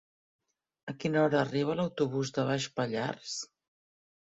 [0.93, 3.41] A quina hora arriba l'autobús de Baix Pallars?